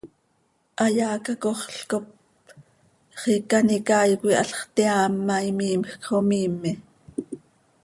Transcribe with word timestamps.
Hayaa 0.81 1.17
cacoxl 1.25 1.77
cop 1.91 2.05
xiica 3.21 3.55
an 3.61 3.69
icaai 3.77 4.11
coi 4.21 4.35
halx 4.39 4.57
teaam 4.75 5.13
ma, 5.27 5.35
imiimjc 5.51 6.01
xo 6.07 6.17
miime. 6.29 6.71